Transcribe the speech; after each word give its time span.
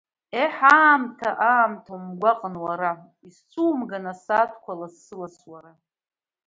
Еҳ, 0.41 0.57
аамҭа, 0.79 1.29
аамҭа, 1.51 1.93
умгәаҟын 1.95 2.55
уара, 2.63 2.91
исцәумган 3.27 4.05
асааҭқәа 4.13 4.73
лассы-ласс 4.79 5.37
уара! 5.51 5.71